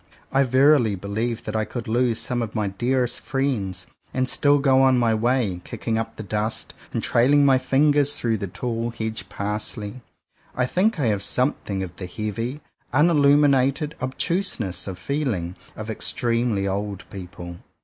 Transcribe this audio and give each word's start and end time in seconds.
I 0.31 0.41
verily 0.41 0.95
believe 0.95 1.43
that 1.43 1.55
I 1.55 1.63
could 1.63 1.87
lose 1.87 2.17
some 2.17 2.41
of 2.41 2.55
my 2.55 2.69
dearest 2.69 3.19
friends,— 3.19 3.85
and 4.15 4.27
still 4.27 4.57
go 4.57 4.81
on 4.81 4.97
my 4.97 5.13
way, 5.13 5.61
kicking 5.63 5.99
up 5.99 6.15
the 6.15 6.23
dust, 6.23 6.73
and 6.91 7.03
trailing 7.03 7.45
my 7.45 7.59
fingers 7.59 8.17
through 8.17 8.37
the 8.37 8.47
tall 8.47 8.89
hedge 8.89 9.29
parsley. 9.29 10.01
I 10.55 10.65
think 10.65 10.99
I 10.99 11.05
have 11.05 11.21
something 11.21 11.83
of 11.83 11.95
the 11.97 12.07
heavy, 12.07 12.61
unilluminated 12.91 13.93
obtuseness 14.01 14.85
to 14.85 14.95
feel 14.95 15.35
ing, 15.35 15.55
of 15.75 15.91
extremely 15.91 16.67
old 16.67 17.07
people. 17.11 17.57